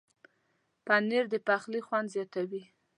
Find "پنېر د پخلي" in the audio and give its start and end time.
0.85-1.81